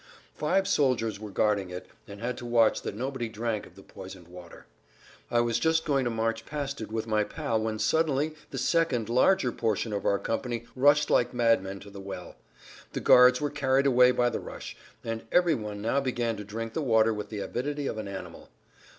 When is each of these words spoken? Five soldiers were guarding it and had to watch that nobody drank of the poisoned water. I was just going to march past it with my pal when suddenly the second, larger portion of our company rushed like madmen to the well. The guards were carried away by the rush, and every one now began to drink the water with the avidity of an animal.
Five 0.33 0.67
soldiers 0.67 1.19
were 1.19 1.29
guarding 1.29 1.69
it 1.69 1.85
and 2.07 2.21
had 2.21 2.35
to 2.39 2.43
watch 2.47 2.81
that 2.81 2.95
nobody 2.95 3.29
drank 3.29 3.67
of 3.67 3.75
the 3.75 3.83
poisoned 3.83 4.29
water. 4.29 4.65
I 5.29 5.41
was 5.41 5.59
just 5.59 5.85
going 5.85 6.05
to 6.05 6.09
march 6.09 6.43
past 6.43 6.81
it 6.81 6.91
with 6.91 7.05
my 7.05 7.23
pal 7.23 7.61
when 7.61 7.77
suddenly 7.77 8.33
the 8.49 8.57
second, 8.57 9.09
larger 9.09 9.51
portion 9.51 9.93
of 9.93 10.03
our 10.03 10.17
company 10.17 10.65
rushed 10.75 11.11
like 11.11 11.35
madmen 11.35 11.81
to 11.81 11.91
the 11.91 12.01
well. 12.01 12.35
The 12.93 12.99
guards 12.99 13.39
were 13.39 13.51
carried 13.51 13.85
away 13.85 14.09
by 14.09 14.31
the 14.31 14.39
rush, 14.39 14.75
and 15.03 15.21
every 15.31 15.53
one 15.53 15.83
now 15.83 15.99
began 15.99 16.35
to 16.37 16.43
drink 16.43 16.73
the 16.73 16.81
water 16.81 17.13
with 17.13 17.29
the 17.29 17.37
avidity 17.37 17.85
of 17.85 17.99
an 17.99 18.07
animal. 18.07 18.49